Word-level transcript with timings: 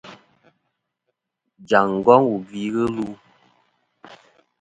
Jaŋ 1.67 1.87
ngong 1.99 2.25
wù 2.29 2.37
gvi 2.47 2.63
ghɨ 2.73 2.83
lu. 2.95 3.05